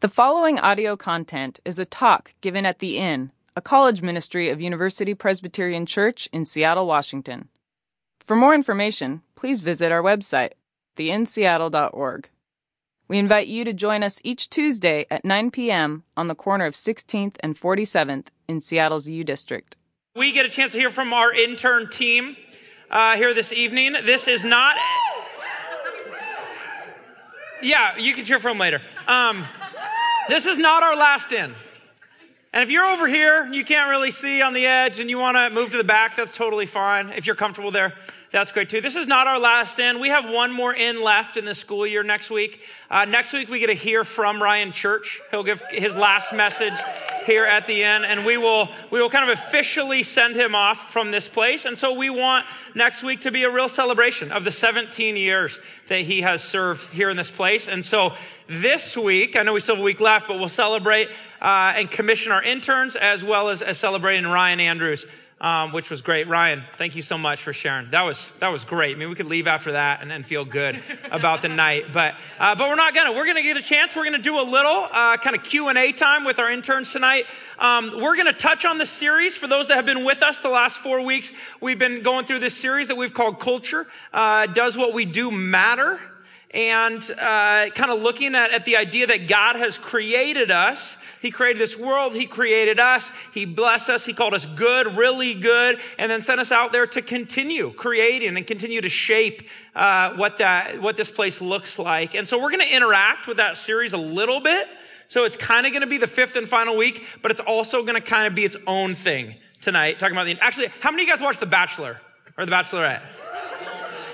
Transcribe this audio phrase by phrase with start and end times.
[0.00, 4.60] The following audio content is a talk given at The Inn, a college ministry of
[4.60, 7.48] University Presbyterian Church in Seattle, Washington.
[8.20, 10.52] For more information, please visit our website,
[10.96, 12.28] theinnseattle.org.
[13.08, 16.04] We invite you to join us each Tuesday at 9 p.m.
[16.16, 19.74] on the corner of 16th and 47th in Seattle's U District.
[20.14, 22.36] We get a chance to hear from our intern team
[22.88, 23.94] uh, here this evening.
[24.04, 24.76] This is not.
[27.60, 28.80] Yeah, you can cheer for them later.
[29.08, 29.44] Um,
[30.28, 31.54] this is not our last Inn.
[32.52, 35.36] And if you're over here, you can't really see on the edge and you want
[35.36, 37.10] to move to the back, that's totally fine.
[37.10, 37.94] If you're comfortable there,
[38.30, 38.82] that's great too.
[38.82, 40.00] This is not our last Inn.
[40.00, 42.60] We have one more Inn left in the school year next week.
[42.90, 45.20] Uh, next week, we get to hear from Ryan Church.
[45.30, 46.74] He'll give his last message
[47.24, 50.90] here at the end, and we will we will kind of officially send him off
[50.90, 51.64] from this place.
[51.64, 55.58] And so we want next week to be a real celebration of the 17 years
[55.88, 57.66] that he has served here in this place.
[57.66, 58.12] And so
[58.46, 61.08] this week, I know we still have a week left, but we'll celebrate
[61.40, 65.06] uh, and commission our interns as well as, as celebrating Ryan Andrews
[65.40, 66.26] um, which was great.
[66.26, 67.90] Ryan, thank you so much for sharing.
[67.90, 68.96] That was that was great.
[68.96, 70.80] I mean, we could leave after that and, then feel good
[71.12, 73.12] about the night, but uh, but we're not gonna.
[73.12, 73.94] We're gonna get a chance.
[73.94, 76.92] We're gonna do a little uh, kind of Q and A time with our interns
[76.92, 77.26] tonight.
[77.58, 80.48] Um, we're gonna touch on the series for those that have been with us the
[80.48, 81.32] last four weeks.
[81.60, 83.86] We've been going through this series that we've called Culture.
[84.12, 86.00] Uh, Does what we do matter?
[86.52, 91.30] And uh, kind of looking at, at the idea that God has created us he
[91.30, 92.14] created this world.
[92.14, 93.10] He created us.
[93.32, 94.06] He blessed us.
[94.06, 98.36] He called us good, really good, and then sent us out there to continue creating
[98.36, 102.14] and continue to shape uh, what that what this place looks like.
[102.14, 104.68] And so we're going to interact with that series a little bit.
[105.08, 107.82] So it's kind of going to be the fifth and final week, but it's also
[107.82, 109.98] going to kind of be its own thing tonight.
[109.98, 112.00] Talking about the actually, how many of you guys watched The Bachelor
[112.36, 113.02] or The Bachelorette?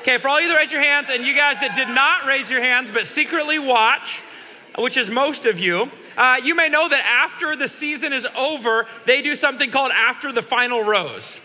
[0.02, 2.50] Okay, for all you that raise your hands, and you guys that did not raise
[2.50, 4.22] your hands but secretly watch,
[4.78, 8.86] which is most of you, uh, you may know that after the season is over,
[9.04, 11.40] they do something called After the Final Rose.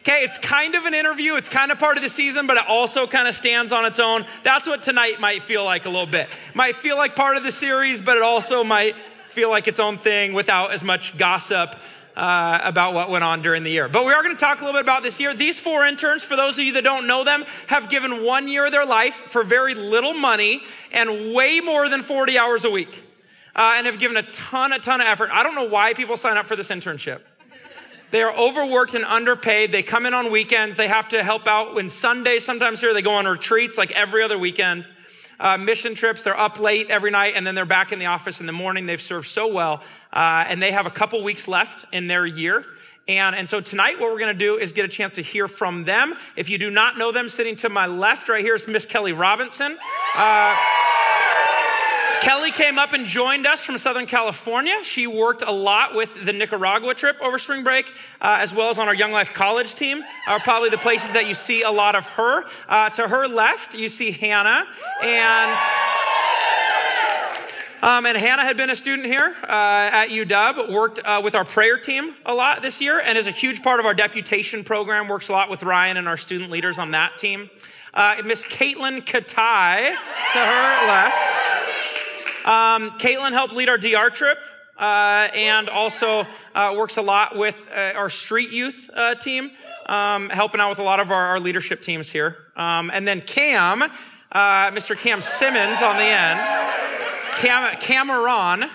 [0.00, 1.36] Okay, it's kind of an interview.
[1.36, 4.00] It's kind of part of the season, but it also kind of stands on its
[4.00, 4.24] own.
[4.42, 6.28] That's what tonight might feel like a little bit.
[6.54, 8.96] Might feel like part of the series, but it also might
[9.26, 11.76] feel like its own thing without as much gossip
[12.16, 13.88] uh, about what went on during the year.
[13.88, 15.34] But we are going to talk a little bit about this year.
[15.34, 18.66] These four interns, for those of you that don't know them, have given one year
[18.66, 20.62] of their life for very little money
[20.92, 23.04] and way more than 40 hours a week
[23.54, 25.30] uh, and have given a ton, a ton of effort.
[25.32, 27.20] I don't know why people sign up for this internship.
[28.12, 29.72] They are overworked and underpaid.
[29.72, 30.76] They come in on weekends.
[30.76, 32.44] They have to help out when Sundays.
[32.44, 34.84] Sometimes here they go on retreats like every other weekend.
[35.40, 36.22] Uh, mission trips.
[36.22, 38.84] They're up late every night and then they're back in the office in the morning.
[38.84, 39.82] They've served so well.
[40.12, 42.64] Uh, and they have a couple weeks left in their year.
[43.08, 45.48] And, and so tonight what we're going to do is get a chance to hear
[45.48, 46.14] from them.
[46.36, 49.12] If you do not know them, sitting to my left right here is Miss Kelly
[49.12, 49.78] Robinson.
[50.14, 50.56] Uh,
[52.22, 54.76] Kelly came up and joined us from Southern California.
[54.84, 58.78] She worked a lot with the Nicaragua trip over spring break, uh, as well as
[58.78, 61.96] on our Young Life College team, are probably the places that you see a lot
[61.96, 62.44] of her.
[62.68, 64.68] Uh, to her left, you see Hannah,
[65.02, 65.58] and
[67.82, 71.44] um, and Hannah had been a student here uh, at UW, worked uh, with our
[71.44, 75.08] prayer team a lot this year, and is a huge part of our deputation program.
[75.08, 77.50] Works a lot with Ryan and our student leaders on that team.
[77.92, 81.51] Uh, Miss Caitlin Katai to her left.
[82.44, 84.38] Um, Caitlin helped lead our DR trip.
[84.78, 89.50] Uh, and also uh, works a lot with uh, our street youth uh, team,
[89.86, 92.36] um, helping out with a lot of our, our leadership teams here.
[92.56, 93.88] Um, and then Cam, uh,
[94.72, 94.98] Mr.
[94.98, 96.40] Cam Simmons on the end,
[97.36, 98.68] Cam Cameron.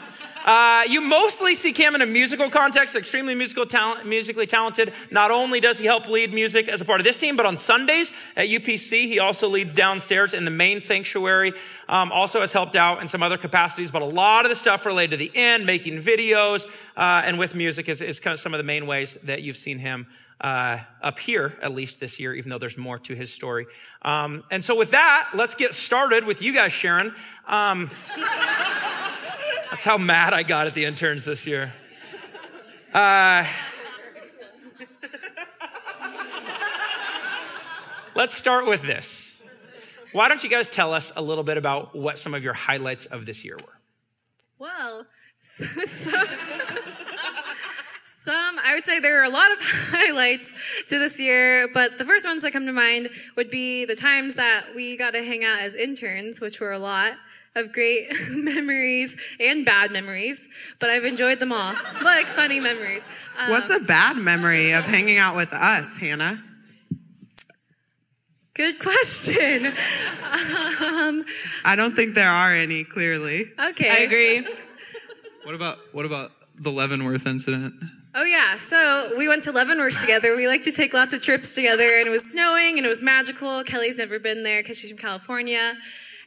[0.48, 4.94] Uh, you mostly see Cam in a musical context, extremely musical talent, musically talented.
[5.12, 7.58] Not only does he help lead music as a part of this team, but on
[7.58, 11.52] Sundays at UPC, he also leads downstairs in the main sanctuary.
[11.90, 14.86] Um, also has helped out in some other capacities, but a lot of the stuff
[14.86, 16.66] related to the Inn, making videos,
[16.96, 19.58] uh, and with music is, is kind of some of the main ways that you've
[19.58, 20.08] seen him
[20.40, 23.66] uh, up here, at least this year, even though there's more to his story.
[24.02, 27.14] Um, and so, with that, let's get started with you guys, Sharon.
[27.48, 27.90] Um,
[29.70, 31.74] That's how mad I got at the interns this year.
[32.94, 33.46] Uh,
[38.16, 39.38] let's start with this.
[40.14, 43.08] Why don't you guys tell us a little bit about what some of your highlights
[43.08, 43.78] of this year were?
[44.58, 45.06] Well,
[45.42, 46.26] so, so,
[48.06, 50.56] some, I would say there are a lot of highlights
[50.88, 54.36] to this year, but the first ones that come to mind would be the times
[54.36, 57.14] that we got to hang out as interns, which were a lot
[57.58, 60.48] of great memories and bad memories,
[60.80, 61.74] but I've enjoyed them all.
[62.04, 63.06] like funny memories.
[63.40, 66.44] Um, What's a bad memory of hanging out with us, Hannah?
[68.54, 69.68] Good question.
[69.68, 71.24] Um,
[71.64, 73.52] I don't think there are any, clearly.
[73.60, 73.90] Okay.
[73.90, 74.46] I agree.
[75.44, 77.74] What about what about the Leavenworth incident?
[78.14, 80.36] Oh yeah, so we went to Leavenworth together.
[80.36, 83.02] We like to take lots of trips together, and it was snowing and it was
[83.02, 83.64] magical.
[83.64, 85.76] Kelly's never been there because she's from California.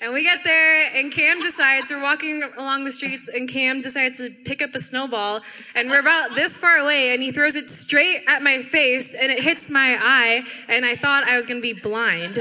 [0.02, 4.17] And we get there, and Cam decides we're walking along the streets, and Cam decides
[4.17, 5.43] to pick up a snowball,
[5.75, 9.31] and we're about this far away, and he throws it straight at my face, and
[9.31, 12.37] it hits my eye, and I thought I was gonna be blind.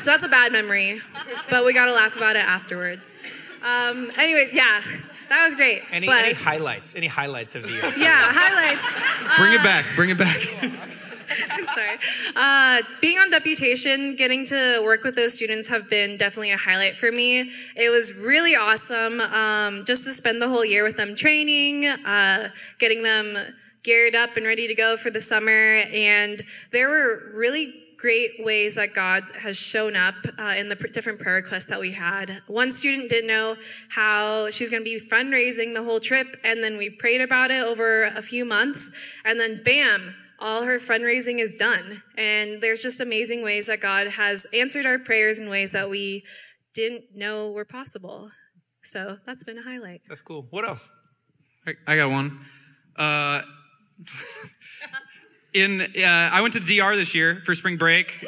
[0.00, 1.00] So that's a bad memory,
[1.48, 3.22] but we gotta laugh about it afterwards.
[3.64, 4.82] Um, anyways, yeah,
[5.28, 5.82] that was great.
[5.92, 6.96] Any, but any highlights?
[6.96, 7.82] Any highlights of the year?
[7.96, 9.38] yeah, highlights.
[9.38, 9.84] Bring it back.
[9.94, 10.90] Bring it back.
[11.74, 11.98] Sorry.
[12.34, 16.96] Uh, being on deputation, getting to work with those students have been definitely a highlight
[16.96, 17.50] for me.
[17.76, 22.50] It was really awesome um, just to spend the whole year with them training, uh,
[22.78, 23.36] getting them
[23.82, 25.82] geared up and ready to go for the summer.
[25.92, 26.42] And
[26.72, 31.18] there were really great ways that God has shown up uh, in the pr- different
[31.18, 32.42] prayer requests that we had.
[32.46, 33.56] One student didn't know
[33.88, 37.50] how she was going to be fundraising the whole trip, and then we prayed about
[37.50, 38.92] it over a few months,
[39.24, 42.02] and then bam, all her fundraising is done.
[42.16, 46.24] And there's just amazing ways that God has answered our prayers in ways that we
[46.74, 48.30] didn't know were possible.
[48.84, 50.02] So that's been a highlight.
[50.08, 50.46] That's cool.
[50.50, 50.90] What else?
[51.66, 52.40] I, I got one.
[52.96, 53.42] Uh,
[55.54, 58.24] in uh, I went to the DR this year for spring break,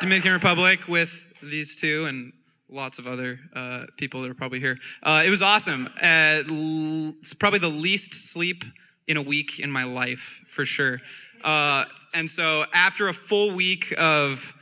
[0.00, 2.32] Dominican Republic with these two and
[2.68, 4.78] lots of other uh, people that are probably here.
[5.02, 5.86] Uh, it was awesome.
[6.02, 8.64] Uh, l- it's probably the least sleep
[9.08, 11.00] in a week in my life for sure.
[11.42, 11.84] Uh,
[12.14, 14.54] and so after a full week of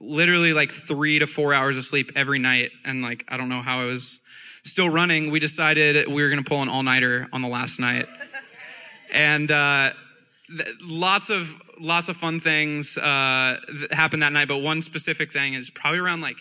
[0.00, 3.62] literally like three to four hours of sleep every night, and like I don't know
[3.62, 4.20] how I was
[4.62, 7.80] still running, we decided we were going to pull an all nighter on the last
[7.80, 8.06] night
[9.14, 9.90] and uh,
[10.48, 13.58] th- lots of lots of fun things uh,
[13.90, 14.48] happened that night.
[14.48, 16.36] But one specific thing is probably around like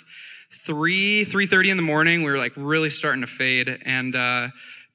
[0.49, 2.23] three three thirty in the morning.
[2.23, 4.15] We were like really starting to fade, and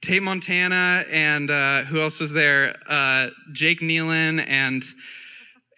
[0.02, 2.74] uh, Tate Montana and uh, who else was there?
[2.88, 4.82] Uh, Jake Nealon and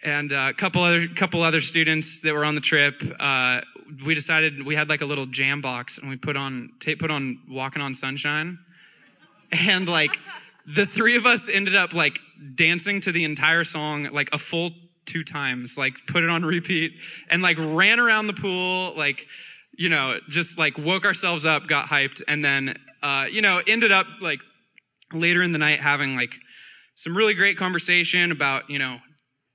[0.02, 3.02] and uh, a couple other couple other students that were on the trip.
[3.18, 3.60] Uh,
[4.06, 7.10] we decided we had like a little jam box, and we put on Tate put
[7.10, 8.58] on Walking on Sunshine,
[9.52, 10.16] and like
[10.66, 12.18] the three of us ended up like
[12.54, 14.70] dancing to the entire song like a full
[15.10, 16.92] two times, like put it on repeat
[17.28, 19.26] and like ran around the pool, like,
[19.76, 23.92] you know, just like woke ourselves up, got hyped, and then, uh, you know, ended
[23.92, 24.40] up like
[25.12, 26.34] later in the night having like
[26.94, 28.98] some really great conversation about, you know,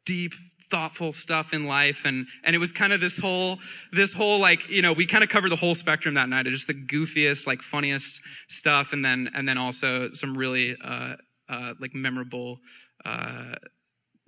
[0.06, 0.32] deep,
[0.72, 2.06] thoughtful stuff in life.
[2.06, 3.60] And, and it was kind of this whole,
[3.92, 6.54] this whole like, you know, we kind of covered the whole spectrum that night of
[6.54, 8.94] just the goofiest, like funniest stuff.
[8.94, 11.16] And then, and then also some really, uh,
[11.48, 12.60] uh, like memorable,
[13.06, 13.56] uh,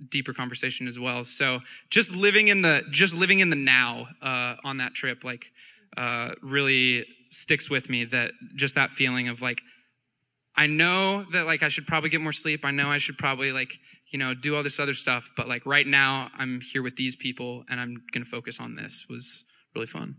[0.09, 1.23] deeper conversation as well.
[1.23, 5.45] So just living in the, just living in the now, uh, on that trip, like,
[5.97, 9.61] uh, really sticks with me that just that feeling of like,
[10.55, 12.65] I know that like I should probably get more sleep.
[12.65, 13.73] I know I should probably like,
[14.11, 15.31] you know, do all this other stuff.
[15.37, 18.75] But like right now I'm here with these people and I'm going to focus on
[18.75, 19.43] this was
[19.75, 20.15] really fun.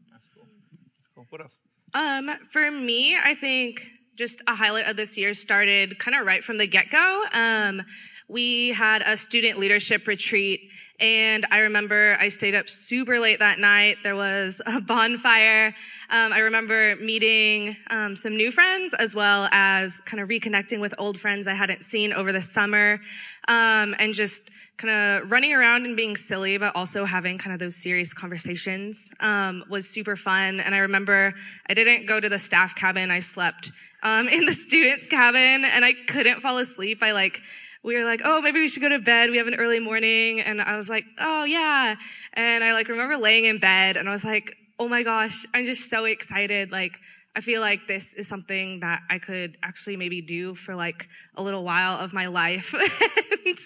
[1.14, 1.26] Cool.
[1.30, 1.54] What else?
[1.94, 3.80] Um, for me, I think
[4.16, 7.24] just a highlight of this year started kind of right from the get go.
[7.32, 7.82] Um,
[8.28, 10.60] we had a student leadership retreat
[11.00, 13.98] and I remember I stayed up super late that night.
[14.02, 15.68] There was a bonfire.
[16.10, 20.94] Um, I remember meeting um, some new friends as well as kind of reconnecting with
[20.98, 22.98] old friends I hadn't seen over the summer,
[23.46, 27.58] um, and just kind of running around and being silly, but also having kind of
[27.58, 30.60] those serious conversations um, was super fun.
[30.60, 31.34] And I remember
[31.68, 33.70] I didn't go to the staff cabin; I slept
[34.02, 37.02] um, in the students' cabin, and I couldn't fall asleep.
[37.02, 37.40] I like
[37.82, 39.30] we were like, oh, maybe we should go to bed.
[39.30, 40.40] We have an early morning.
[40.40, 41.94] And I was like, oh, yeah.
[42.34, 45.64] And I like remember laying in bed and I was like, oh my gosh, I'm
[45.64, 46.70] just so excited.
[46.70, 46.98] Like,
[47.36, 51.06] I feel like this is something that I could actually maybe do for like
[51.36, 52.74] a little while of my life.
[52.74, 53.56] and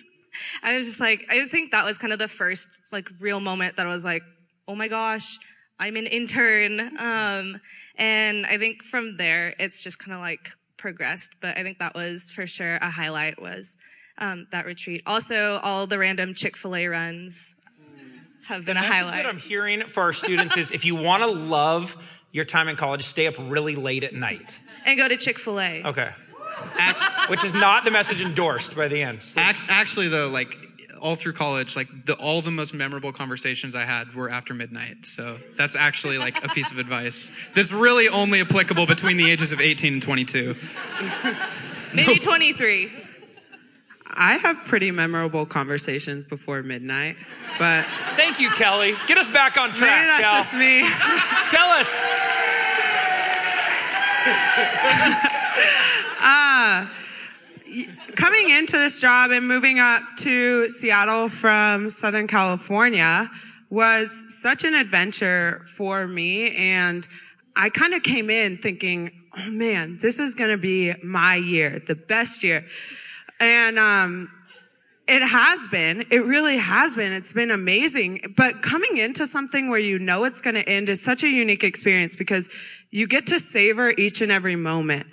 [0.63, 3.77] I was just like, I think that was kind of the first like real moment
[3.77, 4.23] that I was like,
[4.69, 5.39] oh my gosh,
[5.79, 6.81] I'm an intern.
[6.99, 7.61] Um,
[7.97, 11.37] and I think from there, it's just kind of like progressed.
[11.41, 13.79] But I think that was for sure a highlight was
[14.23, 15.03] um, that retreat.
[15.07, 17.55] Also, all the random Chick Fil A runs
[18.47, 19.15] have been a highlight.
[19.17, 21.97] that I'm hearing for our students is if you want to love
[22.33, 24.59] your time in college, stay up really late at night.
[24.87, 25.83] and go to Chick Fil A.
[25.85, 26.11] Okay.
[26.79, 29.19] Act- Which is not the message endorsed by the Inn.
[29.37, 30.55] act- actually though, like
[31.01, 35.05] all through college, like the, all the most memorable conversations I had were after midnight.
[35.07, 39.51] So that's actually like a piece of advice that's really only applicable between the ages
[39.51, 40.55] of 18 and 22.
[41.95, 42.91] Maybe 23.
[44.15, 47.17] I have pretty memorable conversations before midnight,
[47.59, 47.85] but
[48.17, 48.95] Thank you, Kelly.
[49.07, 50.01] Get us back on track.
[50.01, 50.33] maybe that's Kel.
[50.35, 50.81] just me.
[51.51, 51.89] Tell us.
[56.25, 56.87] Uh,
[58.15, 63.29] coming into this job and moving up to Seattle from Southern California
[63.71, 66.55] was such an adventure for me.
[66.55, 67.07] And
[67.57, 71.81] I kind of came in thinking, oh man, this is going to be my year,
[71.87, 72.65] the best year.
[73.43, 74.31] And, um,
[75.09, 76.07] it has been.
[76.11, 77.13] It really has been.
[77.13, 78.35] It's been amazing.
[78.37, 81.65] But coming into something where you know it's going to end is such a unique
[81.65, 82.55] experience because
[82.91, 85.07] you get to savor each and every moment.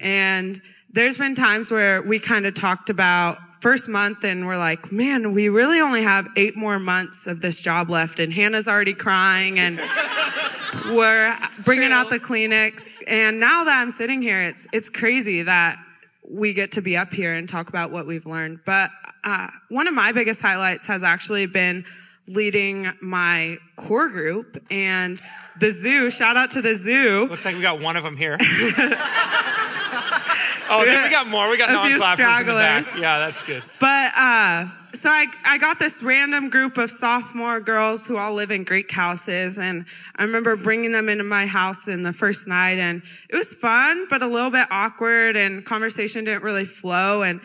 [0.00, 4.90] And there's been times where we kind of talked about first month and we're like,
[4.90, 8.18] man, we really only have eight more months of this job left.
[8.18, 9.78] And Hannah's already crying and
[10.86, 12.88] we're bringing out the Kleenex.
[13.06, 15.78] And now that I'm sitting here, it's, it's crazy that
[16.28, 18.60] we get to be up here and talk about what we've learned.
[18.64, 18.90] But
[19.24, 21.84] uh, one of my biggest highlights has actually been
[22.28, 25.20] leading my core group and
[25.60, 26.10] the zoo.
[26.10, 27.26] Shout out to the zoo.
[27.30, 28.36] Looks like we got one of them here.
[30.70, 31.50] oh, we got more.
[31.50, 32.84] We got non-clappers in the back.
[32.98, 33.62] Yeah, that's good.
[33.80, 38.50] But uh, so I I got this random group of sophomore girls who all live
[38.50, 42.78] in Greek houses, and I remember bringing them into my house in the first night,
[42.78, 47.40] and it was fun, but a little bit awkward, and conversation didn't really flow, and.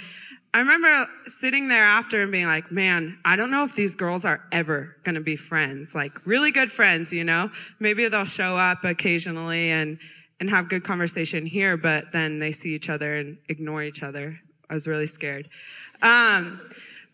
[0.53, 4.25] I remember sitting there after and being like, man, I don't know if these girls
[4.25, 7.49] are ever going to be friends, like really good friends, you know?
[7.79, 9.97] Maybe they'll show up occasionally and,
[10.41, 14.39] and have good conversation here, but then they see each other and ignore each other.
[14.69, 15.47] I was really scared.
[16.01, 16.59] Um,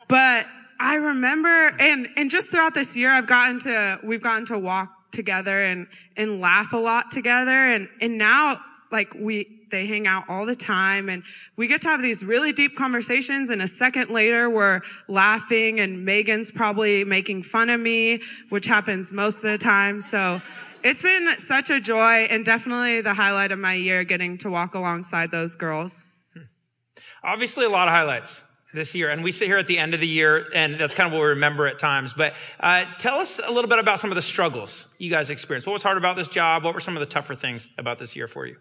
[0.07, 0.45] but
[0.79, 5.11] I remember, and, and just throughout this year, I've gotten to, we've gotten to walk
[5.11, 7.51] together and, and laugh a lot together.
[7.51, 8.59] And, and now,
[8.93, 11.21] like, we, they hang out all the time and
[11.57, 14.79] we get to have these really deep conversations and a second later we're
[15.09, 19.99] laughing and Megan's probably making fun of me, which happens most of the time.
[19.99, 20.41] So
[20.87, 24.73] it's been such a joy and definitely the highlight of my year getting to walk
[24.73, 26.05] alongside those girls.
[27.23, 29.99] Obviously, a lot of highlights this year, and we sit here at the end of
[29.99, 32.13] the year, and that's kind of what we remember at times.
[32.13, 35.67] But uh, tell us a little bit about some of the struggles you guys experienced.
[35.67, 36.63] What was hard about this job?
[36.63, 38.55] What were some of the tougher things about this year for you?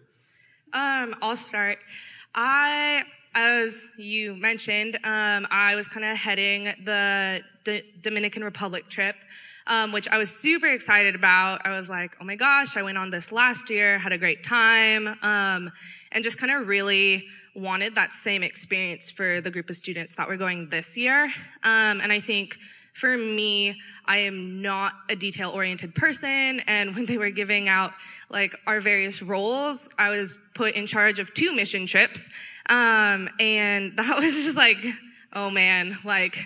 [0.73, 1.77] Um, I'll start.
[2.35, 3.03] I,
[3.35, 9.15] as you mentioned, um, I was kind of heading the D- Dominican Republic trip,
[9.67, 11.65] um, which I was super excited about.
[11.65, 14.43] I was like, oh my gosh, I went on this last year, had a great
[14.43, 15.71] time, um,
[16.11, 20.27] and just kind of really wanted that same experience for the group of students that
[20.27, 21.25] were going this year.
[21.63, 22.55] Um, and I think
[22.93, 26.61] for me, I am not a detail oriented person.
[26.65, 27.93] And when they were giving out
[28.29, 32.31] like our various roles, I was put in charge of two mission trips.
[32.69, 34.77] Um, and that was just like,
[35.33, 36.37] oh man, like,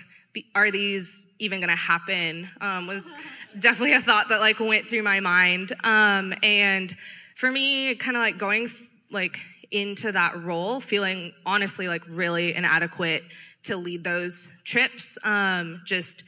[0.55, 2.49] are these even going to happen?
[2.59, 3.11] Um, was
[3.59, 5.71] definitely a thought that like went through my mind.
[5.83, 6.91] Um, and
[7.35, 9.37] for me, kind of like going th- like
[9.71, 13.23] into that role, feeling honestly like really inadequate
[13.63, 15.17] to lead those trips.
[15.25, 16.23] Um, just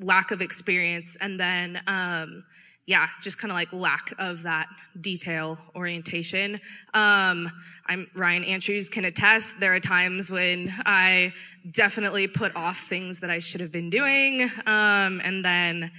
[0.00, 2.44] lack of experience and then um,
[2.86, 4.66] yeah just kind of like lack of that
[5.00, 6.60] detail orientation.
[6.92, 7.50] Um,
[7.86, 11.32] i'm ryan andrews can attest there are times when i
[11.70, 15.90] definitely put off things that i should have been doing um, and then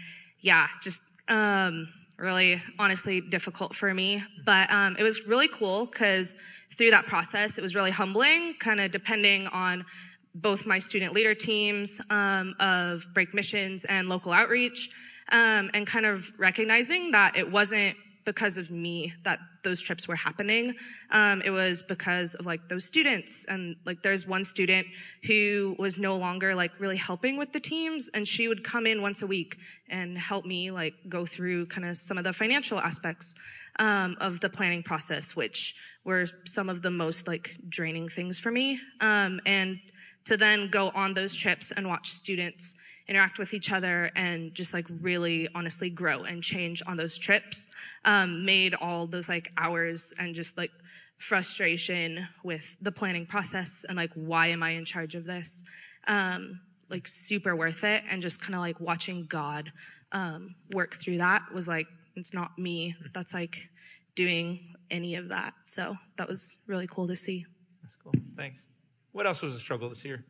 [0.41, 1.87] yeah just um,
[2.17, 4.23] really honestly difficult for me.
[4.45, 6.37] But um, it was really cool because
[6.77, 9.85] through that process it was really humbling kind of depending on
[10.33, 14.89] both my student leader teams um, of break missions and local outreach
[15.31, 20.15] um, and kind of recognizing that it wasn't because of me that those trips were
[20.15, 20.73] happening.
[21.11, 23.45] Um, it was because of like those students.
[23.47, 24.87] And like there's one student
[25.25, 29.01] who was no longer like really helping with the teams and she would come in
[29.01, 29.55] once a week
[29.89, 33.35] and help me like go through kind of some of the financial aspects
[33.77, 38.51] um, of the planning process which were some of the most like draining things for
[38.51, 38.79] me.
[39.01, 39.79] Um, and
[40.25, 44.73] to then go on those trips and watch students interact with each other and just
[44.73, 50.13] like really honestly grow and change on those trips um, made all those like hours
[50.19, 50.71] and just like
[51.17, 55.63] frustration with the planning process and like why am i in charge of this
[56.07, 56.59] um,
[56.89, 59.71] like super worth it and just kind of like watching god
[60.11, 63.69] um, work through that was like it's not me that's like
[64.15, 67.45] doing any of that so that was really cool to see
[67.81, 68.13] That's cool.
[68.37, 68.67] Thanks.
[69.11, 70.25] What else was a struggle this year?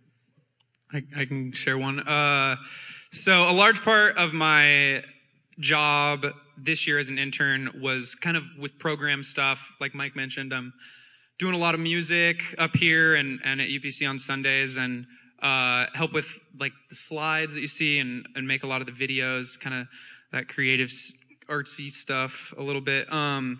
[0.93, 1.99] I, I can share one.
[1.99, 2.57] Uh,
[3.11, 5.03] so a large part of my
[5.59, 6.25] job
[6.57, 9.75] this year as an intern was kind of with program stuff.
[9.79, 10.73] Like Mike mentioned, I'm
[11.39, 15.05] doing a lot of music up here and, and at UPC on Sundays and
[15.41, 18.87] uh, help with like the slides that you see and, and make a lot of
[18.87, 19.87] the videos, kind of
[20.31, 20.89] that creative
[21.47, 23.11] artsy stuff a little bit.
[23.11, 23.59] Um,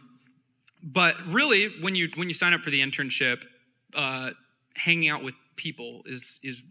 [0.83, 3.43] but really, when you when you sign up for the internship,
[3.95, 4.31] uh,
[4.75, 6.61] hanging out with people is is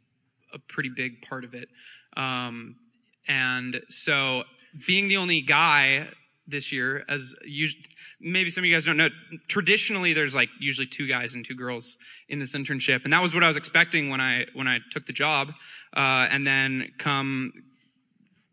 [0.54, 1.68] a pretty big part of it.
[2.16, 2.76] Um,
[3.28, 4.44] and so
[4.87, 6.08] being the only guy
[6.46, 7.82] this year, as usually,
[8.20, 9.08] maybe some of you guys don't know,
[9.49, 11.96] traditionally there's like usually two guys and two girls
[12.28, 15.06] in this internship, and that was what I was expecting when I when I took
[15.06, 15.52] the job.
[15.96, 17.52] Uh, and then come,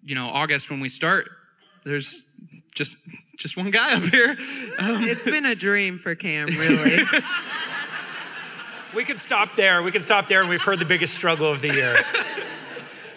[0.03, 1.29] you know, August when we start,
[1.83, 2.21] there's
[2.75, 2.97] just
[3.37, 4.37] just one guy up here.
[4.79, 6.99] Um, It's been a dream for Cam, really.
[8.95, 9.81] We could stop there.
[9.83, 11.95] We could stop there, and we've heard the biggest struggle of the year.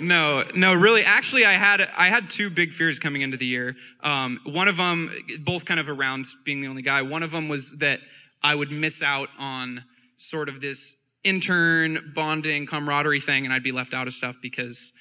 [0.01, 1.05] No, no, really.
[1.05, 3.77] Actually, I had I had two big fears coming into the year.
[4.03, 7.03] Um, one of them, both kind of around being the only guy.
[7.03, 8.01] One of them was that
[8.43, 9.85] I would miss out on
[10.17, 14.93] sort of this intern bonding camaraderie thing, and I'd be left out of stuff because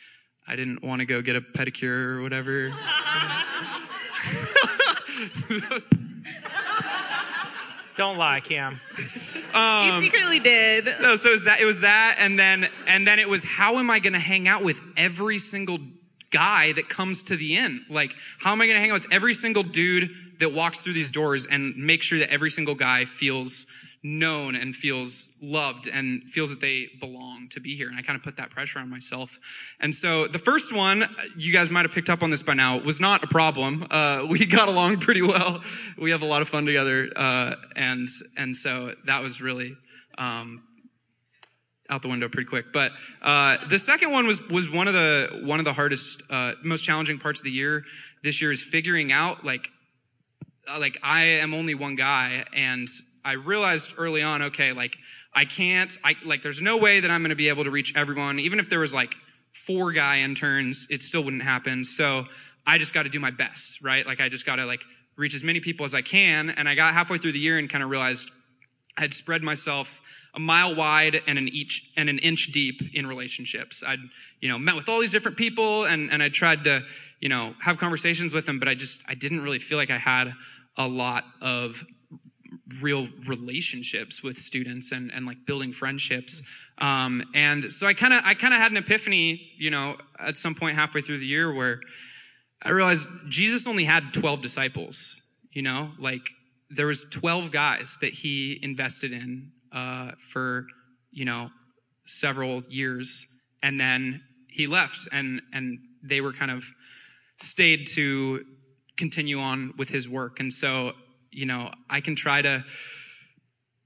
[0.47, 2.71] I didn't want to go get a pedicure or whatever.
[7.95, 8.79] Don't lie, Cam.
[9.53, 10.85] Um, you secretly did.
[10.99, 13.77] No, so it was that it was that, and then and then it was how
[13.77, 15.77] am I going to hang out with every single
[16.31, 17.85] guy that comes to the inn?
[17.89, 20.09] Like, how am I going to hang out with every single dude
[20.39, 23.67] that walks through these doors and make sure that every single guy feels
[24.03, 27.87] known and feels loved and feels that they belong to be here?
[27.87, 29.39] And I kind of put that pressure on myself.
[29.79, 31.03] And so the first one,
[31.37, 33.87] you guys might have picked up on this by now, was not a problem.
[33.89, 35.61] Uh, we got along pretty well.
[35.97, 38.07] We have a lot of fun together, uh, and
[38.37, 39.77] and so that was really.
[40.17, 40.63] Um,
[41.89, 42.73] out the window pretty quick.
[42.73, 42.91] But
[43.21, 46.83] uh, the second one was was one of the one of the hardest, uh, most
[46.83, 47.83] challenging parts of the year.
[48.23, 49.67] This year is figuring out like
[50.71, 52.87] uh, like I am only one guy, and
[53.25, 54.97] I realized early on, okay, like
[55.33, 57.95] I can't, I like there's no way that I'm going to be able to reach
[57.95, 59.13] everyone, even if there was like
[59.53, 61.85] four guy interns, it still wouldn't happen.
[61.85, 62.25] So
[62.65, 64.05] I just got to do my best, right?
[64.05, 64.81] Like I just got to like
[65.15, 66.49] reach as many people as I can.
[66.49, 68.29] And I got halfway through the year and kind of realized
[68.97, 70.01] I had spread myself
[70.35, 73.83] a mile wide and an each and an inch deep in relationships.
[73.85, 73.99] I'd,
[74.39, 76.83] you know, met with all these different people and, and I tried to,
[77.19, 79.97] you know, have conversations with them, but I just, I didn't really feel like I
[79.97, 80.33] had
[80.75, 81.85] a lot of
[82.81, 86.47] real relationships with students and, and like building friendships.
[86.77, 90.37] Um, and so I kind of, I kind of had an epiphany, you know, at
[90.37, 91.79] some point halfway through the year where
[92.61, 96.29] I realized Jesus only had 12 disciples, you know, like
[96.69, 100.65] there was 12 guys that he invested in uh, for
[101.11, 101.49] you know
[102.05, 106.65] several years and then he left and and they were kind of
[107.37, 108.43] stayed to
[108.97, 110.93] continue on with his work and so
[111.33, 112.63] you know i can try to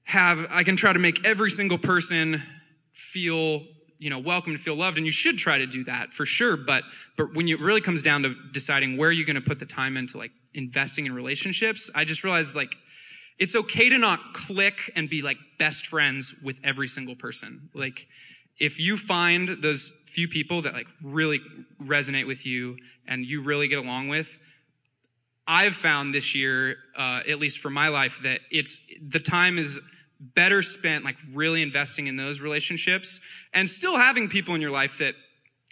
[0.03, 2.41] have i can try to make every single person
[2.93, 3.61] feel
[3.99, 6.57] you know welcome to feel loved and you should try to do that for sure
[6.57, 6.83] but
[7.15, 9.97] but when it really comes down to deciding where you're going to put the time
[9.97, 12.75] into like investing in relationships i just realized like
[13.39, 17.69] it's okay to not click and be like best friends with every single person.
[17.73, 18.07] Like,
[18.59, 21.39] if you find those few people that like really
[21.81, 24.39] resonate with you and you really get along with,
[25.47, 29.79] I've found this year, uh, at least for my life, that it's the time is
[30.19, 33.21] better spent like really investing in those relationships
[33.53, 35.15] and still having people in your life that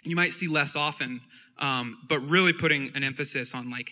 [0.04, 1.20] you might see less often,
[1.58, 3.90] um, but really putting an emphasis on like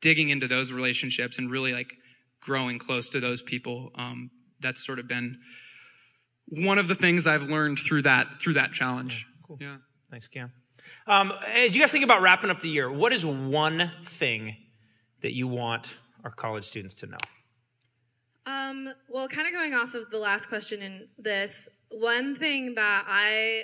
[0.00, 1.94] digging into those relationships and really like
[2.40, 3.90] growing close to those people.
[3.96, 5.38] Um, that's sort of been
[6.46, 9.26] one of the things I've learned through that through that challenge.
[9.26, 9.58] Yeah, cool.
[9.60, 9.76] Yeah.
[10.10, 10.52] Thanks, Cam.
[11.06, 14.56] Um, as you guys think about wrapping up the year, what is one thing
[15.24, 17.18] that you want our college students to know?
[18.44, 23.06] Um, well, kind of going off of the last question in this, one thing that
[23.08, 23.62] I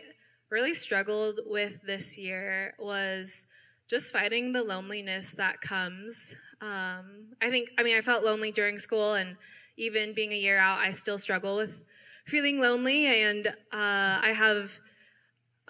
[0.50, 3.46] really struggled with this year was
[3.90, 6.34] just fighting the loneliness that comes.
[6.62, 9.36] Um, I think, I mean, I felt lonely during school, and
[9.76, 11.84] even being a year out, I still struggle with
[12.26, 13.04] feeling lonely.
[13.04, 14.80] And uh, I have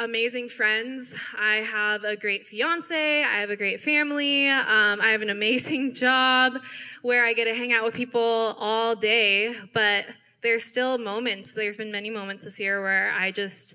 [0.01, 1.15] amazing friends.
[1.39, 3.23] I have a great fiance.
[3.23, 4.49] I have a great family.
[4.49, 6.55] Um, I have an amazing job
[7.03, 9.55] where I get to hang out with people all day.
[9.75, 10.07] But
[10.43, 13.75] there's still moments, there's been many moments this year where I just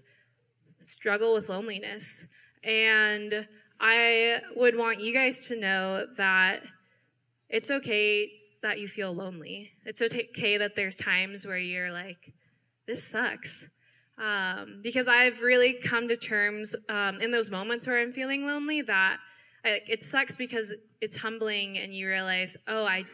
[0.79, 2.27] struggle with loneliness.
[2.63, 3.47] And
[3.79, 6.63] I would want you guys to know that
[7.49, 8.31] it's okay
[8.63, 9.73] that you feel lonely.
[9.85, 12.33] It's okay that there's times where you're like,
[12.88, 13.69] this sucks.
[14.17, 18.82] Um, because I've really come to terms um, in those moments where I'm feeling lonely
[18.82, 19.17] that
[19.65, 23.06] I, it sucks because it's humbling and you realize, oh, I,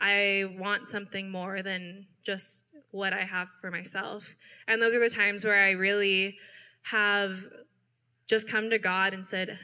[0.00, 4.36] I want something more than just what I have for myself.
[4.68, 6.38] And those are the times where I really
[6.84, 7.36] have
[8.28, 9.58] just come to God and said,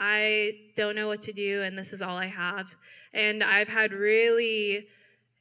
[0.00, 2.74] I don't know what to do, and this is all I have.
[3.12, 4.88] And I've had really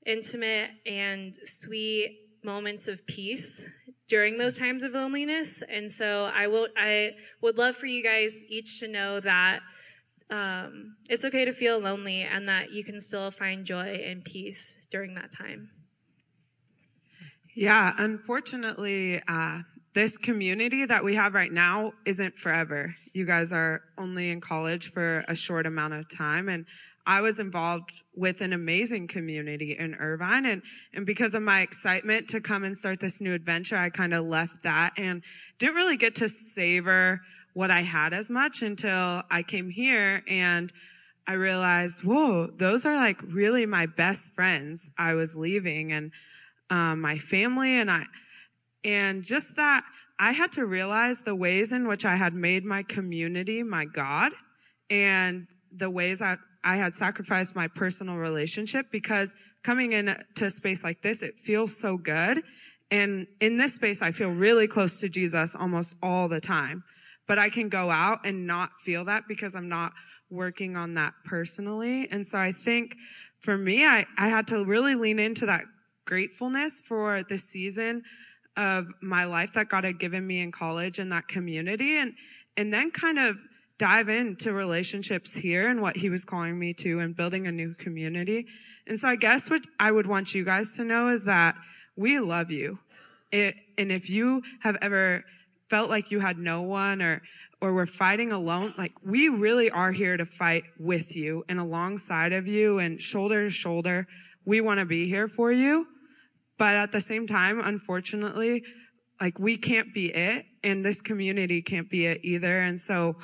[0.05, 3.65] intimate and sweet moments of peace
[4.07, 5.61] during those times of loneliness.
[5.61, 7.11] And so I will, I
[7.41, 9.61] would love for you guys each to know that
[10.29, 14.87] um, it's okay to feel lonely and that you can still find joy and peace
[14.91, 15.69] during that time.
[17.55, 19.59] Yeah, unfortunately, uh,
[19.93, 22.95] this community that we have right now isn't forever.
[23.13, 26.49] You guys are only in college for a short amount of time.
[26.49, 26.65] And
[27.05, 30.45] I was involved with an amazing community in Irvine.
[30.45, 30.61] And,
[30.93, 34.25] and because of my excitement to come and start this new adventure, I kind of
[34.25, 35.21] left that and
[35.59, 37.19] didn't really get to savor
[37.53, 40.71] what I had as much until I came here and
[41.27, 46.11] I realized, whoa, those are like really my best friends I was leaving and,
[46.69, 48.03] um, my family and I,
[48.83, 49.83] and just that
[50.19, 54.31] I had to realize the ways in which I had made my community my God
[54.89, 60.83] and the ways I, I had sacrificed my personal relationship because coming into a space
[60.83, 62.41] like this, it feels so good.
[62.91, 66.83] And in this space, I feel really close to Jesus almost all the time,
[67.27, 69.93] but I can go out and not feel that because I'm not
[70.29, 72.07] working on that personally.
[72.11, 72.95] And so I think
[73.39, 75.63] for me, I, I had to really lean into that
[76.05, 78.03] gratefulness for the season
[78.57, 82.13] of my life that God had given me in college and that community and,
[82.57, 83.37] and then kind of
[83.83, 87.73] dive into relationships here and what he was calling me to and building a new
[87.73, 88.47] community.
[88.87, 91.55] And so I guess what I would want you guys to know is that
[91.97, 92.79] we love you.
[93.33, 95.25] It, and if you have ever
[95.69, 97.23] felt like you had no one or,
[97.59, 102.31] or were fighting alone, like we really are here to fight with you and alongside
[102.31, 104.07] of you and shoulder to shoulder.
[104.45, 105.87] We want to be here for you.
[106.57, 108.63] But at the same time, unfortunately,
[109.19, 112.59] like we can't be it and this community can't be it either.
[112.59, 113.17] And so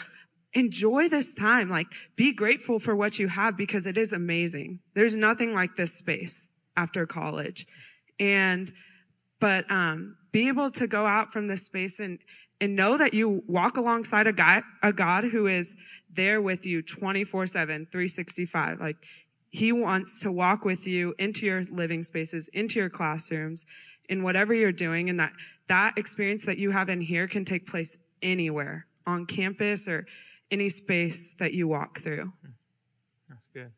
[0.53, 1.69] enjoy this time.
[1.69, 4.79] Like be grateful for what you have because it is amazing.
[4.93, 7.67] There's nothing like this space after college.
[8.19, 8.71] And,
[9.39, 12.19] but, um, be able to go out from this space and,
[12.61, 15.75] and know that you walk alongside a guy, a God who is
[16.11, 18.79] there with you 24 7, 365.
[18.79, 18.97] Like
[19.49, 23.65] he wants to walk with you into your living spaces, into your classrooms,
[24.07, 25.09] in whatever you're doing.
[25.09, 25.31] And that,
[25.67, 30.05] that experience that you have in here can take place anywhere on campus or
[30.51, 32.33] any space that you walk through.
[33.27, 33.71] That's good.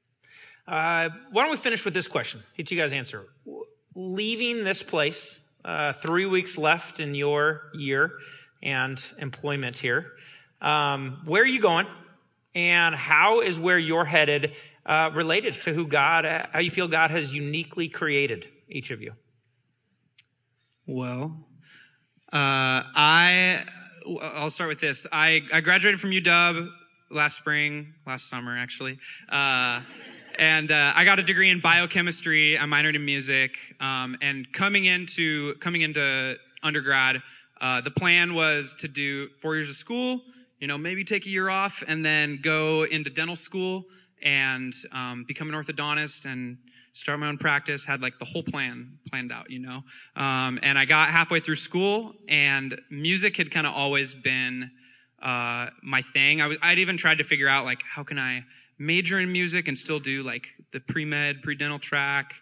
[0.67, 2.41] Uh, why don't we finish with this question?
[2.57, 3.25] Each you guys answer.
[3.95, 8.13] Leaving this place, uh, three weeks left in your year
[8.63, 10.11] and employment here.
[10.61, 11.87] Um, where are you going?
[12.53, 14.55] And how is where you're headed
[14.85, 19.01] uh, related to who God, uh, how you feel God has uniquely created each of
[19.01, 19.13] you?
[20.85, 21.47] Well,
[22.33, 23.65] uh, I
[24.05, 25.05] I'll start with this.
[25.11, 26.71] I I graduated from UW
[27.09, 28.97] last spring, last summer actually,
[29.29, 29.81] uh,
[30.39, 32.57] and uh, I got a degree in biochemistry.
[32.57, 37.21] I minored in music, um, and coming into coming into undergrad,
[37.59, 40.21] uh, the plan was to do four years of school.
[40.59, 43.85] You know, maybe take a year off and then go into dental school
[44.21, 46.57] and um, become an orthodontist and
[46.93, 49.83] start my own practice had like the whole plan planned out you know?
[50.15, 54.71] Um, and i got halfway through school and music had kind of always been
[55.21, 56.41] uh, my thing.
[56.41, 58.43] I was, i'd even tried to figure out like how can i
[58.79, 62.33] major in music and still do like the pre-med pre-dental track?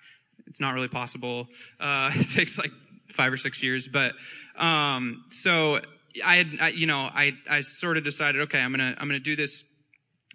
[0.47, 1.47] It's not really possible.
[1.79, 2.71] Uh, it takes like
[3.07, 4.13] five or six years but
[4.55, 5.79] um, so
[6.25, 9.19] i had I, you know i i sort of decided okay i'm gonna i'm gonna
[9.19, 9.75] do this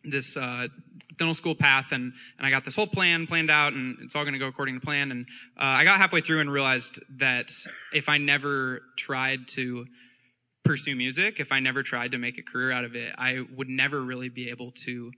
[0.05, 0.69] this uh,
[1.17, 4.25] dental school path and, and I got this whole plan planned out and it's all
[4.25, 5.11] going to go according to plan.
[5.11, 7.51] And uh, I got halfway through and realized that
[7.93, 9.87] if I never tried to
[10.65, 13.69] pursue music, if I never tried to make a career out of it, I would
[13.69, 15.13] never really be able to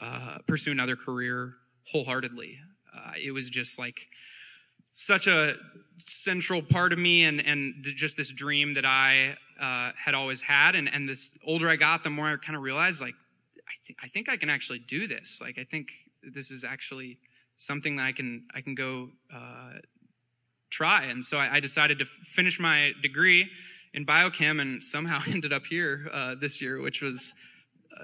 [0.00, 1.54] uh, pursue another career
[1.90, 2.58] wholeheartedly.
[2.96, 3.98] Uh, it was just like
[4.92, 5.54] such a
[5.98, 10.74] central part of me and, and just this dream that I uh, had always had.
[10.74, 13.14] And, and this older I got, the more I kind of realized like,
[13.92, 15.40] th- I think I can actually do this.
[15.40, 15.88] Like, I think
[16.22, 17.18] this is actually
[17.56, 19.74] something that I can, I can go, uh,
[20.70, 21.04] try.
[21.04, 23.50] And so I, I, decided to f- finish my degree
[23.92, 27.34] in biochem and somehow ended up here, uh, this year, which was,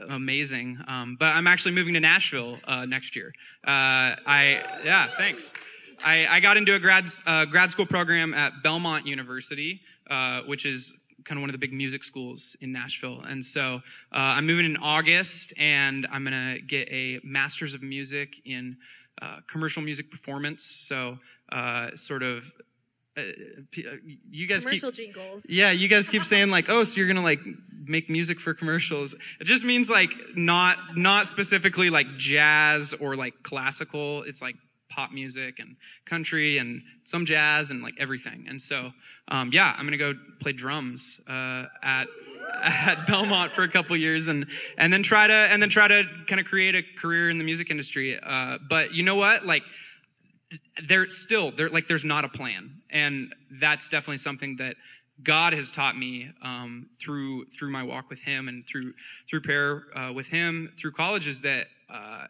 [0.09, 0.79] amazing.
[0.87, 3.33] Um, but I'm actually moving to Nashville uh, next year.
[3.66, 5.53] Uh, I yeah, thanks.
[6.05, 10.64] I, I got into a grad uh, grad school program at Belmont University, uh, which
[10.64, 13.20] is kind of one of the big music schools in Nashville.
[13.20, 13.76] And so
[14.12, 18.76] uh, I'm moving in August, and I'm going to get a master's of music in
[19.20, 20.64] uh, commercial music performance.
[20.64, 21.18] So
[21.50, 22.52] uh, sort of.
[23.16, 23.96] Uh, uh,
[24.31, 25.44] you guys commercial keep, jingles.
[25.48, 27.40] Yeah, you guys keep saying like, oh, so you're gonna like
[27.85, 29.16] make music for commercials.
[29.40, 34.22] It just means like not not specifically like jazz or like classical.
[34.22, 34.54] It's like
[34.98, 38.46] pop music and country and some jazz and like everything.
[38.48, 38.92] And so,
[39.28, 42.08] um, yeah, I'm gonna go play drums uh, at
[42.64, 46.02] at Belmont for a couple years and and then try to and then try to
[46.26, 48.18] kind of create a career in the music industry.
[48.20, 49.46] Uh, but you know what?
[49.46, 49.62] Like
[50.88, 54.74] there still there like there's not a plan, and that's definitely something that
[55.22, 58.94] God has taught me um, through through my walk with Him and through
[59.30, 62.26] through prayer uh, with Him through college is that uh,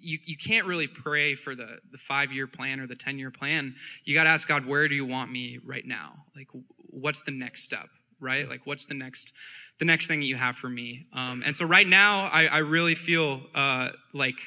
[0.00, 3.30] you you can't really pray for the the five year plan or the ten year
[3.30, 3.74] plan.
[4.04, 6.24] You got to ask God, where do you want me right now?
[6.34, 6.48] Like,
[6.90, 7.88] what's the next step?
[8.20, 8.48] Right?
[8.48, 9.32] Like, what's the next
[9.78, 11.06] the next thing that you have for me?
[11.12, 14.40] Um, and so right now, I, I really feel uh, like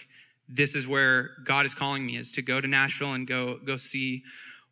[0.49, 3.77] this is where God is calling me is to go to Nashville and go go
[3.77, 4.23] see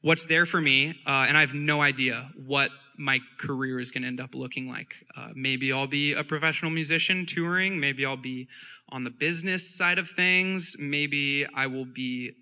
[0.02, 4.02] what's there for me, uh, and I have no idea what my career is going
[4.04, 4.94] to end up looking like.
[5.18, 7.80] Uh, maybe I'll be a professional musician touring.
[7.80, 8.48] Maybe I'll be
[8.90, 10.76] on the business side of things.
[10.80, 12.34] Maybe I will be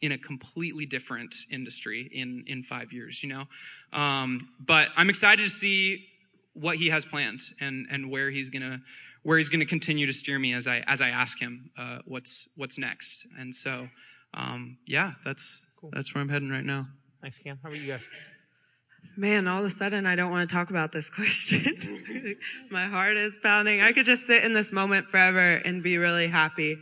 [0.00, 3.22] in a completely different industry in in five years.
[3.22, 3.44] You know,
[3.98, 6.06] um, but I'm excited to see
[6.54, 8.80] what he has planned and and where he's gonna
[9.22, 12.52] where he's gonna continue to steer me as I as I ask him uh, what's
[12.56, 13.26] what's next.
[13.38, 13.88] And so,
[14.32, 15.90] um, yeah, that's Cool.
[15.94, 16.88] That's where I'm heading right now.
[17.22, 17.58] Thanks, Cam.
[17.62, 18.06] How about you guys?
[19.20, 21.60] Man, all of a sudden I don't want to talk about this question.
[22.70, 23.82] My heart is pounding.
[23.82, 26.78] I could just sit in this moment forever and be really happy.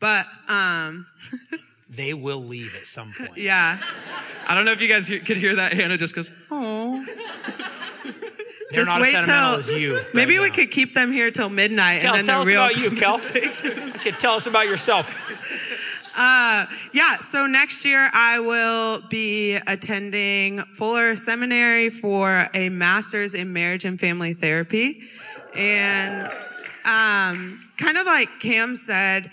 [0.00, 1.06] But, um,
[1.90, 3.36] they will leave at some point.
[3.36, 3.78] Yeah.
[4.48, 5.74] I don't know if you guys could hear that.
[5.74, 7.04] Hannah just goes, oh.
[8.72, 12.24] just wait till you maybe we could keep them here till midnight Kel, and then
[12.24, 13.20] tell the real us about you, Kel.
[13.20, 15.14] you should tell us about yourself.
[16.16, 23.52] Uh, yeah, so next year I will be attending Fuller Seminary for a master's in
[23.52, 25.00] marriage and family therapy.
[25.56, 26.26] And
[26.84, 29.30] um, kind of like Cam said,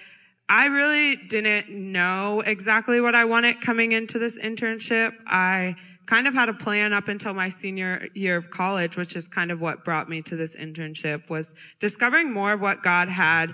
[0.49, 5.11] I really didn't know exactly what I wanted coming into this internship.
[5.27, 5.75] I
[6.07, 9.51] kind of had a plan up until my senior year of college, which is kind
[9.51, 13.53] of what brought me to this internship was discovering more of what God had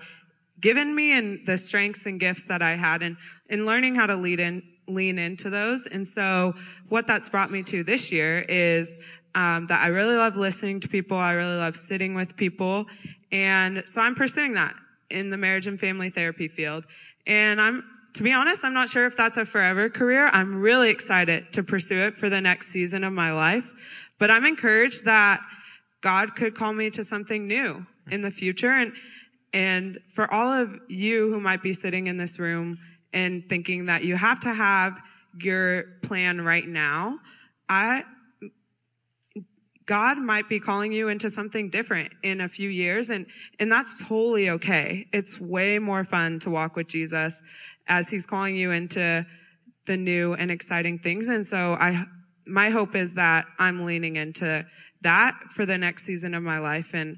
[0.59, 3.17] given me and the strengths and gifts that I had and,
[3.49, 5.85] and learning how to lead in, lean into those.
[5.85, 6.53] And so
[6.89, 8.97] what that's brought me to this year is,
[9.35, 11.17] um, that I really love listening to people.
[11.17, 12.85] I really love sitting with people.
[13.31, 14.73] And so I'm pursuing that
[15.11, 16.85] in the marriage and family therapy field.
[17.27, 17.83] And I'm,
[18.15, 20.27] to be honest, I'm not sure if that's a forever career.
[20.29, 23.73] I'm really excited to pursue it for the next season of my life.
[24.17, 25.39] But I'm encouraged that
[26.01, 28.71] God could call me to something new in the future.
[28.71, 28.93] And,
[29.57, 32.77] and for all of you who might be sitting in this room
[33.11, 35.01] and thinking that you have to have
[35.41, 37.17] your plan right now,
[37.67, 38.03] I,
[39.87, 43.25] God might be calling you into something different in a few years and,
[43.59, 45.07] and that's totally okay.
[45.11, 47.41] It's way more fun to walk with Jesus
[47.87, 49.25] as he's calling you into
[49.87, 51.29] the new and exciting things.
[51.29, 52.03] And so I,
[52.45, 54.67] my hope is that I'm leaning into
[55.01, 57.17] that for the next season of my life and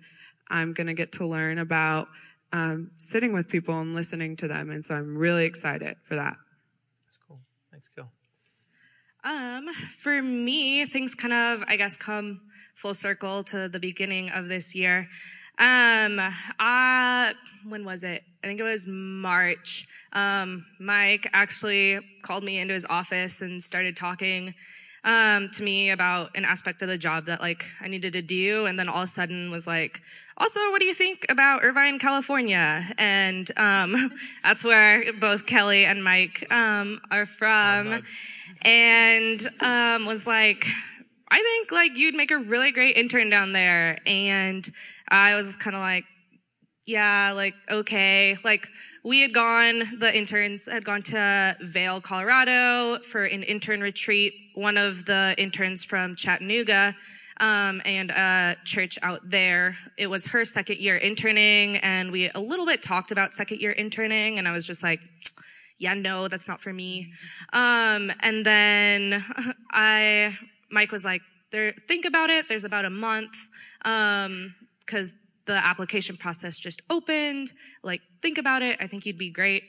[0.50, 2.08] I'm going to get to learn about
[2.52, 4.72] um, sitting with people and listening to them.
[4.72, 6.36] And so I'm really excited for that.
[7.06, 7.40] That's cool.
[7.72, 8.10] Thanks, Gil.
[9.24, 12.42] Um, for me, things kind of, I guess, come
[12.76, 15.10] full circle to the beginning of this year.
[15.58, 16.20] Um,
[16.60, 17.34] uh,
[17.68, 18.24] when was it?
[18.44, 19.86] I think it was March.
[20.14, 24.54] Um, Mike actually called me into his office and started talking
[25.04, 28.66] um, to me about an aspect of the job that like I needed to do,
[28.66, 30.02] and then all of a sudden was like,
[30.40, 32.92] also, what do you think about Irvine, California?
[32.98, 34.12] And um,
[34.44, 38.04] that's where both Kelly and Mike um, are from,
[38.64, 40.66] and um, was like.
[41.32, 44.00] I think like you'd make a really great intern down there.
[44.08, 44.68] And
[45.10, 46.06] I was kind of like,
[46.88, 48.36] yeah, like, okay.
[48.44, 48.68] Like,
[49.04, 54.34] we had gone, the interns had gone to Vail, Colorado for an intern retreat.
[54.56, 56.96] One of the interns from Chattanooga,
[57.40, 59.78] um, and a church out there.
[59.98, 63.72] It was her second year interning, and we a little bit talked about second year
[63.72, 65.00] interning, and I was just like,
[65.78, 67.14] yeah, no, that's not for me.
[67.54, 69.24] Um, and then
[69.72, 70.38] I,
[70.70, 71.22] Mike was like,
[71.52, 72.48] there, think about it.
[72.48, 73.36] There's about a month,
[73.86, 74.54] um,
[74.86, 75.14] cause
[75.46, 77.48] the application process just opened.
[77.82, 78.78] Like, think about it.
[78.80, 79.64] I think you'd be great.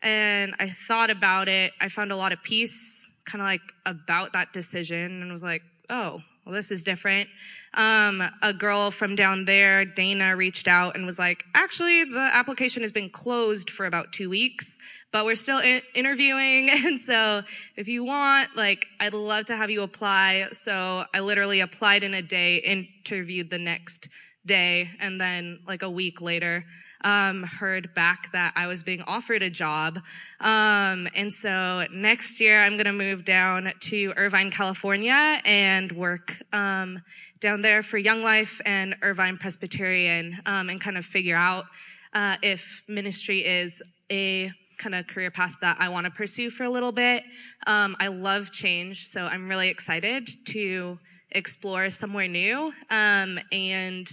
[0.00, 1.72] And I thought about it.
[1.80, 5.62] I found a lot of peace kind of like about that decision and was like,
[5.90, 7.28] oh, well, this is different.
[7.74, 12.80] Um, a girl from down there, Dana, reached out and was like, actually, the application
[12.80, 14.78] has been closed for about two weeks,
[15.12, 16.70] but we're still in- interviewing.
[16.86, 17.42] And so
[17.76, 20.46] if you want, like, I'd love to have you apply.
[20.52, 24.08] So I literally applied in a day, interviewed the next
[24.46, 24.88] day.
[25.00, 26.64] And then like a week later,
[27.02, 29.98] um, heard back that I was being offered a job.
[30.40, 36.32] Um, and so next year I'm going to move down to Irvine, California and work,
[36.52, 37.02] um,
[37.40, 41.66] down there for Young Life and Irvine Presbyterian, um, and kind of figure out,
[42.12, 46.64] uh, if ministry is a kind of career path that I want to pursue for
[46.64, 47.24] a little bit.
[47.66, 50.98] Um, I love change, so I'm really excited to
[51.30, 52.72] explore somewhere new.
[52.90, 54.08] Um, and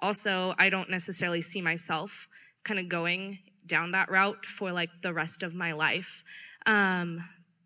[0.00, 2.28] also, I don't necessarily see myself
[2.64, 6.22] kind of going down that route for like the rest of my life.
[6.66, 7.24] Um,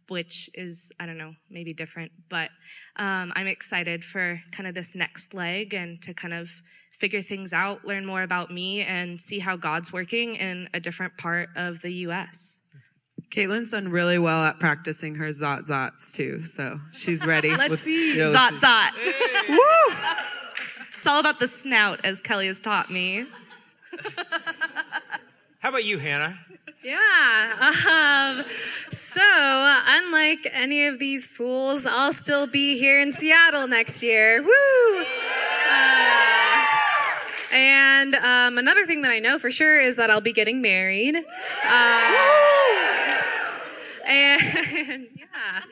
[0.09, 2.51] which is, I don't know, maybe different, but,
[2.97, 6.51] um, I'm excited for kind of this next leg and to kind of
[6.93, 11.17] figure things out, learn more about me and see how God's working in a different
[11.17, 12.67] part of the U.S.
[13.31, 17.51] Caitlin's done really well at practicing her zot zots too, so she's ready.
[17.57, 18.17] Let's see.
[18.19, 18.91] yo, Zot zot.
[19.49, 19.97] Woo!
[20.97, 23.27] It's all about the snout, as Kelly has taught me.
[25.65, 26.39] How about you, Hannah?
[26.83, 27.73] Yeah.
[27.89, 28.45] Um,
[28.91, 34.43] so, unlike any of these fools, I'll still be here in Seattle next year.
[34.43, 35.05] Woo!
[35.71, 36.67] Uh,
[37.51, 41.17] and um, another thing that I know for sure is that I'll be getting married.
[41.17, 41.23] Uh,
[44.07, 45.63] and yeah,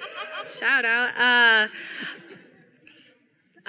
[0.46, 1.10] shout out.
[1.18, 1.68] Uh,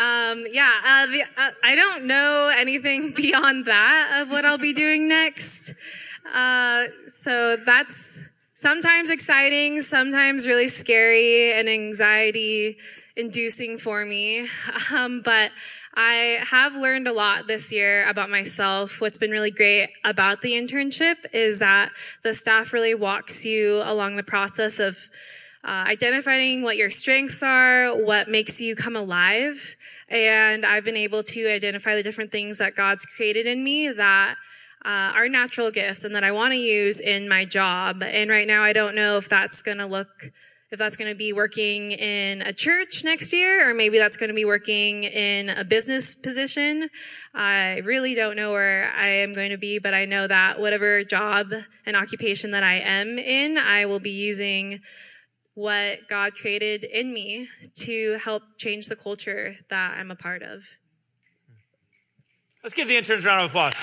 [0.02, 4.74] um, yeah, uh, the, uh, I don't know anything beyond that of what I'll be
[4.74, 5.74] doing next.
[6.34, 12.78] Uh, so that's sometimes exciting, sometimes really scary and anxiety
[13.16, 14.48] inducing for me.
[14.94, 15.52] Um, but
[15.96, 19.00] I have learned a lot this year about myself.
[19.00, 21.92] What's been really great about the internship is that
[22.24, 24.98] the staff really walks you along the process of
[25.64, 29.76] uh, identifying what your strengths are, what makes you come alive.
[30.10, 34.36] And I've been able to identify the different things that God's created in me that
[34.86, 38.04] uh, are natural gifts and that I want to use in my job.
[38.04, 40.10] And right now, I don't know if that's going to look,
[40.72, 44.28] if that's going to be working in a church next year, or maybe that's going
[44.30, 46.90] to be working in a business position.
[47.34, 51.04] I really don't know where I am going to be, but I know that whatever
[51.04, 51.54] job
[51.86, 54.82] and occupation that I am in, I will be using
[55.56, 60.64] what God created in me to help change the culture that I'm a part of.
[62.64, 63.74] Let's give the interns a round of applause.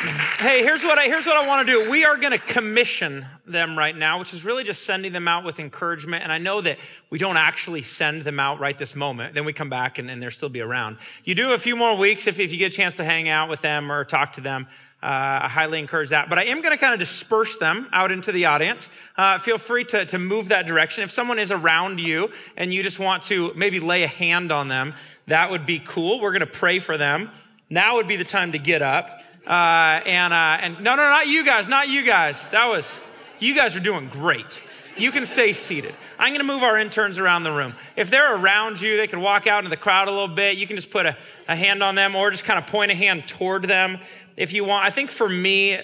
[0.00, 1.90] Hey, here's what I here's what I want to do.
[1.90, 5.42] We are going to commission them right now, which is really just sending them out
[5.42, 6.22] with encouragement.
[6.22, 6.78] And I know that
[7.10, 9.34] we don't actually send them out right this moment.
[9.34, 10.98] Then we come back and, and they'll still be around.
[11.24, 13.48] You do a few more weeks if, if you get a chance to hang out
[13.48, 14.68] with them or talk to them.
[15.02, 16.28] Uh, I highly encourage that.
[16.28, 18.88] But I am going to kind of disperse them out into the audience.
[19.16, 21.02] Uh, feel free to, to move that direction.
[21.02, 24.68] If someone is around you and you just want to maybe lay a hand on
[24.68, 24.94] them,
[25.26, 26.20] that would be cool.
[26.20, 27.30] We're going to pray for them.
[27.68, 29.22] Now would be the time to get up.
[29.48, 32.48] Uh, and, uh, and no, no, not you guys, not you guys.
[32.50, 33.00] That was,
[33.38, 34.62] you guys are doing great.
[34.98, 35.94] You can stay seated.
[36.18, 37.74] I'm going to move our interns around the room.
[37.96, 40.58] If they're around you, they can walk out into the crowd a little bit.
[40.58, 41.16] You can just put a,
[41.48, 43.98] a hand on them or just kind of point a hand toward them
[44.36, 44.84] if you want.
[44.84, 45.80] I think for me,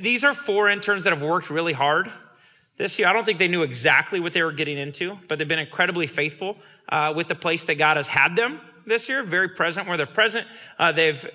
[0.00, 2.10] these are four interns that have worked really hard
[2.78, 3.06] this year.
[3.06, 6.08] I don't think they knew exactly what they were getting into, but they've been incredibly
[6.08, 6.56] faithful
[6.88, 10.06] uh, with the place that God has had them this year, very present where they're
[10.06, 10.46] present.
[10.78, 11.26] Uh, they've,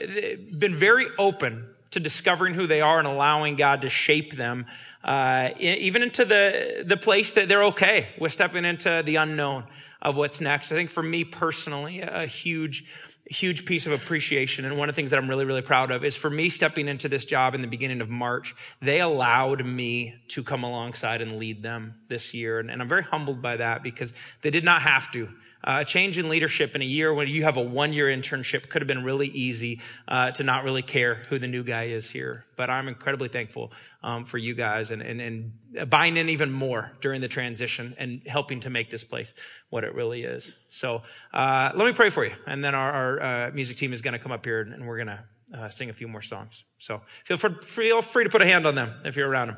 [0.58, 4.66] been very open to discovering who they are and allowing God to shape them,
[5.04, 9.64] uh, even into the, the place that they're okay with stepping into the unknown
[10.02, 10.72] of what's next.
[10.72, 12.86] I think for me personally, a huge,
[13.26, 14.66] huge piece of appreciation.
[14.66, 16.88] And one of the things that I'm really, really proud of is for me stepping
[16.88, 21.38] into this job in the beginning of March, they allowed me to come alongside and
[21.38, 22.60] lead them this year.
[22.60, 25.30] And, and I'm very humbled by that because they did not have to.
[25.64, 28.70] Uh, a change in leadership in a year when you have a one year internship
[28.70, 32.10] could have been really easy uh, to not really care who the new guy is
[32.10, 32.46] here.
[32.56, 33.72] But I'm incredibly thankful
[34.04, 38.22] um, for you guys and, and, and buying in even more during the transition and
[38.28, 39.34] helping to make this place
[39.70, 40.56] what it really is.
[40.70, 41.02] So
[41.34, 42.34] uh, let me pray for you.
[42.46, 45.04] And then our, our uh, music team is going to come up here and we're
[45.04, 46.64] going to uh, sing a few more songs.
[46.78, 49.58] So feel, for, feel free to put a hand on them if you're around them.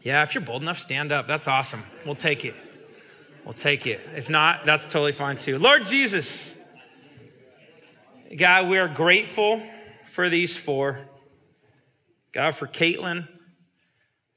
[0.00, 1.26] Yeah, if you're bold enough, stand up.
[1.26, 1.82] That's awesome.
[2.06, 2.54] We'll take it.
[3.48, 4.02] We'll take it.
[4.14, 5.56] If not, that's totally fine too.
[5.58, 6.54] Lord Jesus,
[8.36, 9.62] God, we are grateful
[10.04, 11.08] for these four.
[12.30, 13.26] God, for Caitlin,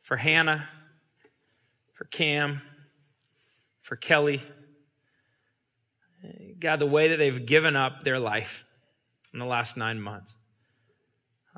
[0.01, 0.69] for Hannah,
[1.91, 2.61] for Cam,
[3.81, 4.39] for Kelly.
[6.57, 8.63] God, the way that they've given up their life
[9.33, 10.33] in the last nine months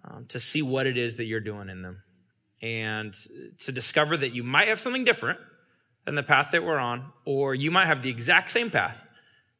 [0.03, 2.01] um, to see what it is that you're doing in them
[2.63, 3.13] and
[3.59, 5.37] to discover that you might have something different
[6.05, 9.05] than the path that we're on, or you might have the exact same path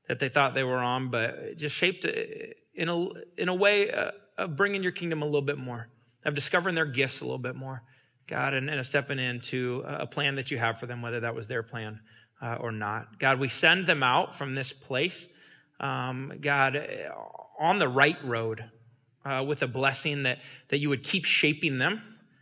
[0.07, 4.11] that they thought they were on, but just shaped in a, in a way uh,
[4.37, 5.87] of bringing your kingdom a little bit more,
[6.25, 7.83] of discovering their gifts a little bit more,
[8.27, 11.35] God, and, and of stepping into a plan that you have for them, whether that
[11.35, 12.01] was their plan
[12.41, 13.19] uh, or not.
[13.19, 15.29] God, we send them out from this place,
[15.79, 16.77] um, God,
[17.59, 18.65] on the right road
[19.23, 22.01] uh, with a blessing that, that you would keep shaping them.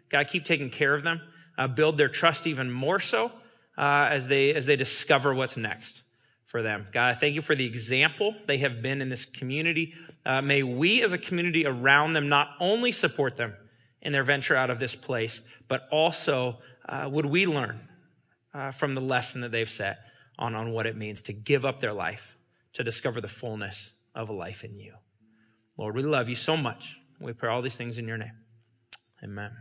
[0.10, 1.22] God, keep taking care of them,
[1.58, 3.32] uh, build their trust even more so
[3.78, 6.04] uh, as, they, as they discover what's next
[6.46, 6.86] for them.
[6.92, 9.94] God, I thank you for the example they have been in this community.
[10.26, 13.56] Uh, may we as a community around them not only support them
[14.02, 16.58] in their venture out of this place, but also
[16.90, 17.80] uh, would we learn
[18.54, 20.00] uh, from the lesson that they've set
[20.38, 22.38] on, on what it means to give up their life
[22.74, 24.94] to discover the fullness of a life in you.
[25.78, 26.98] Lord, we love you so much.
[27.20, 28.38] We pray all these things in your name.
[29.24, 29.52] Amen.